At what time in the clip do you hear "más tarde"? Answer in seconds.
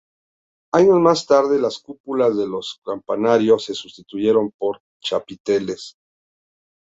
0.99-1.59